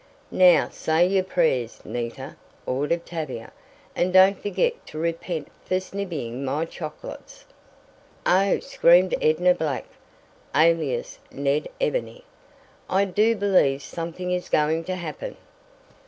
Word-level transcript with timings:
"Now 0.31 0.67
say 0.69 1.05
your 1.05 1.23
prayers, 1.23 1.79
Nita," 1.85 2.35
ordered 2.65 3.05
Tavia, 3.05 3.51
"and 3.95 4.11
don't 4.11 4.41
forget 4.41 4.83
to 4.87 4.97
repent 4.97 5.47
for 5.63 5.79
snibbying 5.79 6.43
my 6.43 6.65
chocolates." 6.65 7.45
"Oh!" 8.25 8.57
screamed 8.61 9.13
Edna 9.21 9.53
Black, 9.53 9.85
alias 10.55 11.19
Ned 11.31 11.67
Ebony, 11.79 12.23
"I 12.89 13.05
do 13.05 13.35
believe 13.35 13.83
something 13.83 14.31
is 14.31 14.49
going 14.49 14.85
to 14.85 14.95
happen!" 14.95 15.37